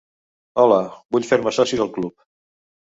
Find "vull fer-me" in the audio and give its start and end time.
1.17-1.57